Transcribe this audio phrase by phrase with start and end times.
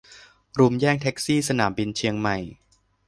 [0.59, 2.37] รุมแย่งแท็กซี่ สนามบินเชียงใหม่